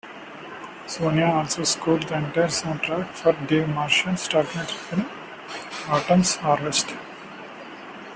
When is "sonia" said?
0.87-1.27